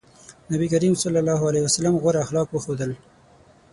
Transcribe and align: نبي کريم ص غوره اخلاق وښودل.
نبي 0.51 0.67
کريم 0.73 0.93
ص 1.01 1.03
غوره 2.03 2.19
اخلاق 2.25 2.47
وښودل. 2.51 2.91